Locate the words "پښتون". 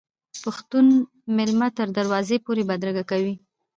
0.43-0.85